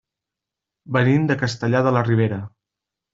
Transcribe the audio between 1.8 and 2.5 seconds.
de la Ribera.